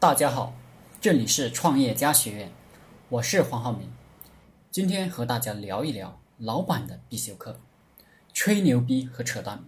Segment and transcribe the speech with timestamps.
[0.00, 0.54] 大家好，
[0.98, 2.50] 这里是创业家学院，
[3.10, 3.86] 我是黄浩明。
[4.70, 7.60] 今天和大家聊一聊老板的必修课——
[8.32, 9.62] 吹牛逼和扯淡。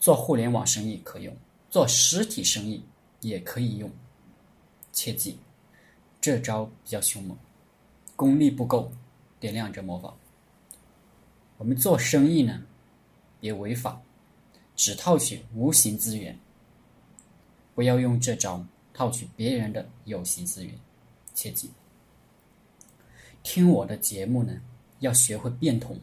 [0.00, 1.32] 做互联网生意可用，
[1.70, 2.84] 做实体生意
[3.20, 3.88] 也可以用。
[4.92, 5.38] 切记，
[6.20, 7.38] 这招比较凶猛，
[8.16, 8.90] 功力不够，
[9.38, 10.12] 点亮这魔法。
[11.58, 12.60] 我们做生意呢，
[13.38, 14.02] 别违法，
[14.74, 16.36] 只套取无形资源，
[17.72, 20.74] 不要用这招套取别人的有形资源。
[21.34, 21.70] 切记，
[23.42, 24.58] 听我的节目呢，
[25.00, 26.00] 要学会变通，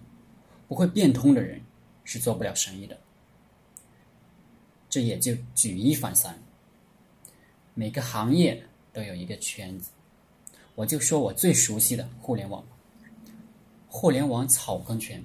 [0.67, 1.59] 不会变通的人
[2.03, 2.95] 是做不了生意的。
[4.91, 6.39] 这也就举一反三，
[7.73, 8.63] 每个行业
[8.93, 9.89] 都有一个圈子，
[10.75, 12.63] 我就说我最熟悉的互联网，
[13.87, 15.23] 互联网草根圈。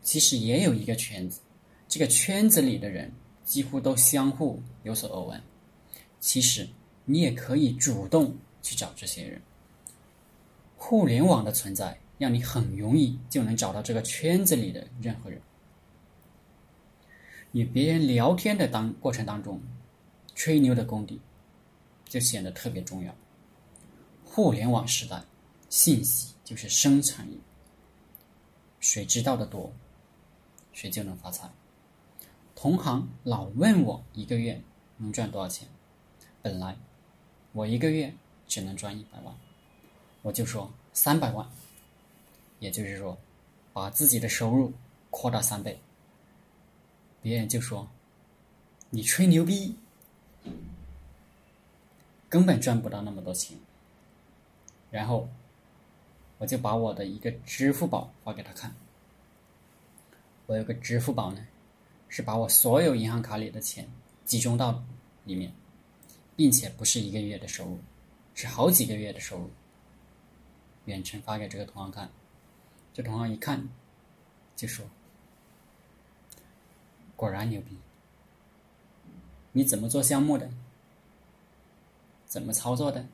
[0.00, 1.40] 其实也有一个圈子，
[1.88, 3.12] 这个圈子里的人
[3.44, 5.42] 几乎都相互有所耳闻。
[6.20, 6.68] 其实
[7.10, 9.40] 你也可以主动去找这些人。
[10.76, 15.40] 互联网的存在，让你很容易就能找到这个圈子里的任何人。
[17.52, 19.60] 与别人聊天的当过程当中，
[20.34, 21.20] 吹牛的功底
[22.06, 23.14] 就显得特别重要。
[24.24, 25.20] 互联网时代，
[25.68, 27.40] 信息就是生产力，
[28.78, 29.72] 谁知道的多？
[30.72, 31.50] 谁就能发财。
[32.54, 34.62] 同行老问我一个月
[34.98, 35.66] 能赚多少钱，
[36.40, 36.76] 本来
[37.52, 38.12] 我一个月
[38.46, 39.34] 只能赚一百万，
[40.22, 41.48] 我就说三百万，
[42.58, 43.18] 也就是说
[43.72, 44.72] 把自己的收入
[45.10, 45.78] 扩大三倍。
[47.22, 47.86] 别人就说
[48.88, 49.76] 你吹牛逼，
[52.28, 53.56] 根本赚不到那么多钱。
[54.90, 55.28] 然后
[56.38, 58.74] 我就把我的一个支付宝发给他看。
[60.46, 61.46] 我有个支付宝呢，
[62.08, 63.88] 是把我所有银行卡里的钱
[64.24, 64.82] 集中到
[65.24, 65.52] 里面，
[66.40, 67.78] 并且不是一个月的收入，
[68.32, 69.50] 是好几个月的收入。
[70.86, 72.10] 远程发给这个同行看，
[72.94, 73.68] 这同行一看，
[74.56, 74.86] 就说
[77.14, 77.76] ：“果然牛逼！
[79.52, 80.50] 你怎么做项目的？
[82.24, 83.04] 怎么操作的？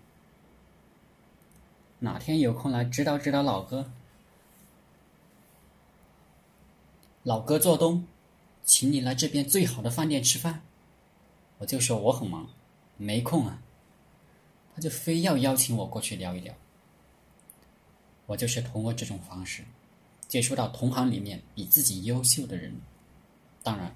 [1.98, 3.90] 哪天有空来指导指导老哥？”
[7.24, 8.06] 老哥做东，
[8.62, 10.62] 请你来这边最好的饭店吃饭。
[11.58, 12.48] 我就说我很忙，
[12.96, 13.62] 没空啊。
[14.74, 16.54] 他就非要邀请我过去聊一聊。
[18.26, 19.64] 我就是通过这种方式，
[20.28, 22.74] 接触到同行里面比自己优秀的人。
[23.62, 23.94] 当然，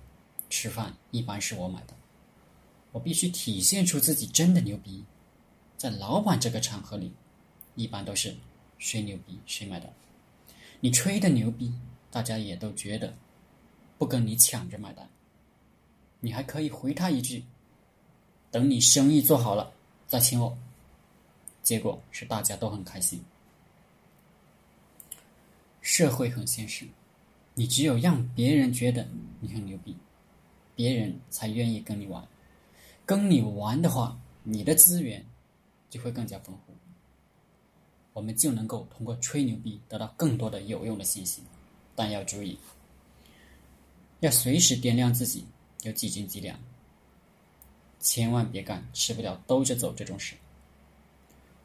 [0.49, 1.95] 吃饭一般是我买的。
[2.93, 5.05] 我必须体现出自己真的牛逼。
[5.77, 7.13] 在老板这个场合里，
[7.75, 8.37] 一般都是
[8.79, 9.93] 谁牛逼谁买单。
[10.81, 11.73] 你吹的牛逼。
[12.13, 13.15] 大家也都觉得
[13.97, 15.09] 不跟你抢着买单，
[16.19, 17.45] 你还可以回他一句
[18.51, 19.73] ：“等你生意做好了
[20.07, 20.57] 再请我。”
[21.63, 23.23] 结果是大家都很开心。
[25.83, 26.87] 社会很现实，
[27.55, 29.07] 你只有让别人觉得
[29.41, 29.97] 你很牛逼，
[30.75, 32.27] 别人才愿意跟你玩。
[33.07, 35.25] 跟你玩的话，你的资源
[35.89, 36.73] 就会更加丰富，
[38.13, 41.43] 我们就能够通过吹牛逼得到更多的有用的信息。
[41.97, 42.59] 但要注意，
[44.21, 45.45] 要随时掂量自己
[45.83, 46.59] 有几斤几两，
[48.01, 50.35] 千万别干吃不了兜着走这种事。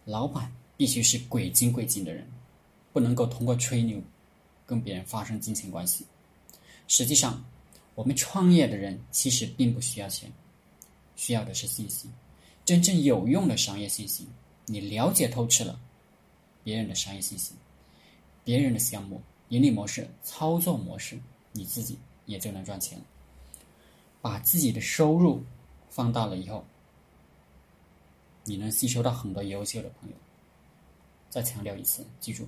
[0.04, 2.28] 老板必须是鬼精鬼精的人，
[2.94, 4.00] 不能够通过吹牛
[4.66, 6.06] 跟别人发生金钱关系。
[6.88, 7.44] 实际上，
[7.96, 10.32] 我们创业的人其实并不需要钱，
[11.16, 12.10] 需要的是信息，
[12.64, 14.28] 真正有用的商业信息。
[14.66, 15.80] 你了解透彻了
[16.64, 17.54] 别人的商业信息，
[18.44, 19.22] 别人的项目。
[19.50, 21.20] 盈利模式、操作模式，
[21.52, 23.00] 你自己也就能赚钱。
[24.20, 25.44] 把自己的收入
[25.96, 26.66] 放大了以后，
[28.44, 30.16] 你能吸收到很多优秀的朋友。
[31.30, 32.46] 再强调一次，记住，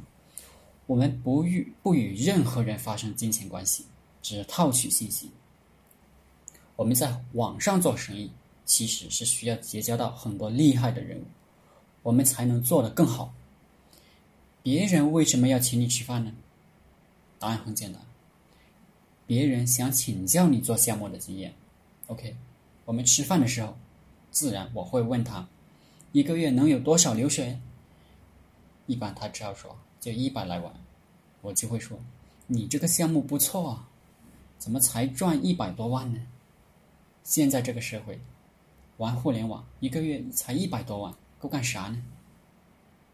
[0.85, 3.85] 我们不与不与任何人发生金钱关系，
[4.21, 5.31] 只套取信息。
[6.75, 8.29] 我们在网上做生意，
[8.65, 11.23] 其实是需要结交到很多厉害的人物，
[12.03, 13.33] 我们才能做得更好。
[14.61, 16.35] 别人为什么要请你吃饭呢？
[17.39, 18.01] 答案很简单，
[19.25, 21.53] 别人想请教你做项目的经验。
[22.07, 22.35] OK，
[22.87, 23.77] 我们吃饭的时候，
[24.31, 25.45] 自然我会问他，
[26.13, 27.59] 一个月能有多少流水？
[28.85, 30.73] 一般他只要说就一百来万，
[31.41, 31.99] 我就会说，
[32.47, 33.89] 你这个项目不错啊，
[34.57, 36.21] 怎么才赚一百多万呢？
[37.25, 38.21] 现在这个社会，
[38.95, 42.01] 玩互联网一个月才一百多万，够干啥呢？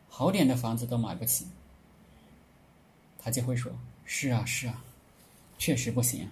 [0.08, 1.48] 好点的房子都买不起。
[3.18, 3.72] 他就会说。
[4.06, 4.84] 是啊，是啊，
[5.58, 6.32] 确实不行啊！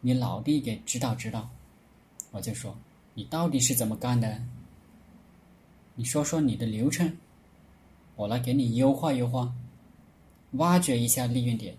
[0.00, 1.48] 你老弟给指导指导。
[2.30, 2.76] 我就说，
[3.14, 4.40] 你到底是怎么干的？
[5.94, 7.16] 你说说你的流程，
[8.16, 9.52] 我来给你优化优化，
[10.52, 11.76] 挖掘一下利润点。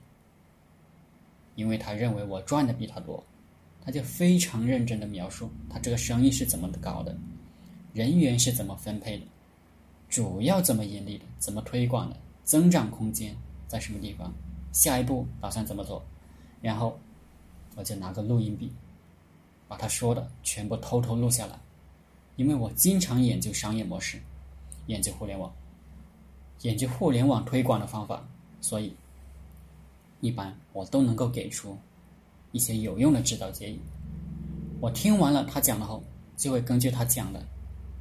[1.56, 3.24] 因为他认为我赚的比他多，
[3.84, 7.16] 他就非常认真的描述他这个生意是怎么搞的，
[7.94, 9.26] 人员是怎么分配的，
[10.10, 13.36] 主要怎么盈利的，怎么推广的，增长空间
[13.68, 14.34] 在什么地方，
[14.72, 16.02] 下一步打算怎么做，
[16.62, 16.98] 然后
[17.76, 18.72] 我就拿个录音笔，
[19.70, 21.58] 把他说的全部偷偷录下来，
[22.36, 24.20] 因为我经常研究商业模式，
[24.88, 25.50] 研究互联网，
[26.64, 28.28] 研究互联网推广的方法，
[28.60, 28.94] 所以。
[30.22, 31.78] 一般我都能够给出
[32.52, 33.80] 一些有用的指导建议。
[34.82, 36.04] 我听完了他讲的后，
[36.36, 37.42] 就会根据他讲的，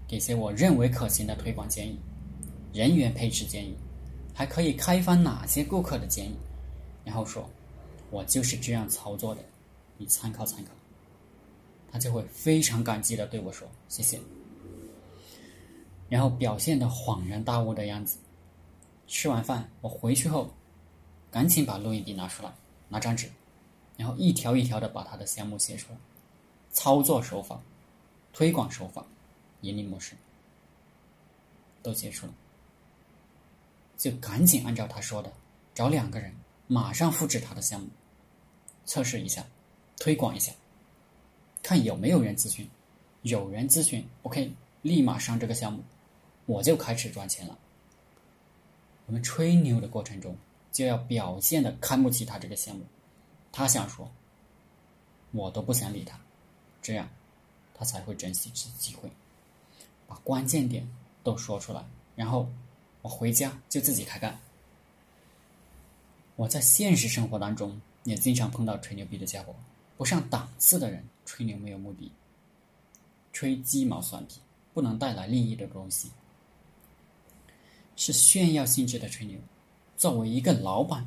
[0.09, 1.97] 给些我认为可行的推广建议、
[2.73, 3.73] 人员配置建议，
[4.35, 6.35] 还可以开发哪些顾客的建议，
[7.05, 7.49] 然后说，
[8.11, 9.41] 我就是这样操作的，
[9.97, 10.71] 你参考参考。
[11.91, 14.21] 他就会非常感激的对我说：“谢谢。”
[16.09, 18.19] 然后表现的恍然大悟的样子。
[19.07, 20.49] 吃完饭，我回去后。
[21.31, 22.51] 赶紧把录音笔拿出来，
[22.89, 23.31] 拿张纸，
[23.99, 25.99] 然后一条一条的把他的项目写出来，
[26.73, 27.61] 操作手法、
[28.33, 29.05] 推广手法、
[29.61, 30.15] 盈利模式
[31.83, 32.33] 都写出来，
[33.99, 35.31] 就赶紧按照他说的，
[35.75, 36.35] 找两个人，
[36.67, 37.89] 马上复制他的项目，
[38.87, 39.45] 测试一下，
[39.99, 40.51] 推广一下，
[41.69, 42.67] 看有没有人咨询，
[43.21, 44.51] 有人咨询，OK，
[44.81, 45.85] 立马上这个项目，
[46.47, 47.59] 我就开始赚钱了。
[49.05, 50.35] 我们吹牛的过程中。
[50.71, 52.85] 就要表现的看不起他这个项目，
[53.51, 54.09] 他想说，
[55.33, 56.17] 我都不想理他，
[56.81, 57.09] 这样，
[57.75, 59.11] 他才会珍惜这次机会，
[60.07, 60.89] 把关键点
[61.25, 61.83] 都说出来，
[62.15, 62.49] 然后
[63.03, 64.39] 我回家就自己开干。
[66.37, 69.55] 我在现实生活当中也经常碰到吹牛逼的家伙，
[69.97, 72.11] 不上档次的人吹牛没有目的，
[73.35, 74.41] 吹鸡毛蒜皮，
[74.73, 76.11] 不能带来利益的东西，
[77.97, 79.39] 是炫耀性质的吹牛。
[79.95, 81.07] 作为一个老板，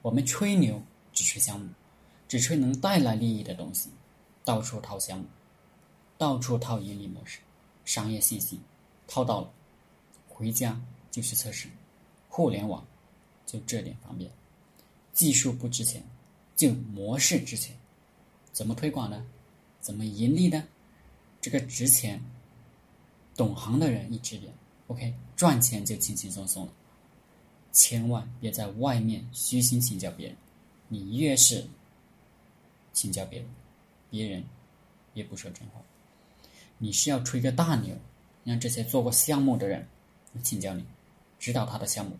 [0.00, 0.80] 我们吹牛
[1.12, 1.68] 只吹项目，
[2.28, 3.90] 只吹能带来利益的东西，
[4.44, 5.26] 到处套项目，
[6.16, 7.40] 到处套盈利模式、
[7.84, 8.60] 商业信息，
[9.08, 9.52] 套到了，
[10.28, 11.68] 回家就去测试。
[12.28, 12.86] 互联网
[13.44, 14.30] 就这点方便，
[15.12, 16.00] 技术不值钱，
[16.54, 17.76] 就模式值钱。
[18.52, 19.26] 怎么推广呢？
[19.88, 20.62] 怎么盈利呢？
[21.40, 22.22] 这个值钱，
[23.34, 24.52] 懂行的人一指点
[24.88, 26.72] ，OK，赚钱就轻轻松松了。
[27.72, 30.36] 千万别在外面虚心请教别人，
[30.88, 31.66] 你越是
[32.92, 33.48] 请教别人，
[34.10, 34.44] 别人
[35.14, 35.80] 越不说真话。
[36.76, 37.96] 你是要吹个大牛，
[38.44, 39.88] 让这些做过项目的人
[40.42, 40.84] 请教你，
[41.38, 42.14] 指导他的项目，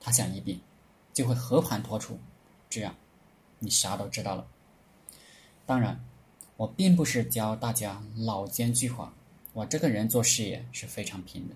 [0.00, 0.60] 他想一笔
[1.12, 2.18] 就会和盘托出，
[2.68, 2.92] 这样
[3.60, 4.44] 你啥都知道了。
[5.64, 6.04] 当然，
[6.60, 9.08] 我并不是教大家老奸巨猾，
[9.54, 11.54] 我这个人做事业是非常拼的，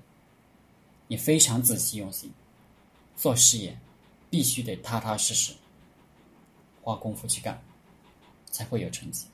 [1.09, 2.33] 也非常仔细用心。
[3.15, 3.79] 做事业
[4.31, 5.53] 必须得踏踏实实，
[6.81, 7.63] 花功夫去干，
[8.51, 9.27] 才会有成绩。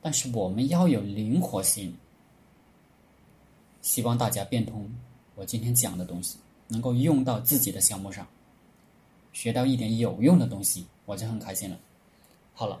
[0.00, 1.96] 但是我们要有灵活性，
[3.80, 4.90] 希望大家变通
[5.36, 6.36] 我今天讲的东西，
[6.66, 8.26] 能够用到自己的项目上，
[9.32, 11.78] 学到一点有用的东西，我就很开心了。
[12.54, 12.80] 好了，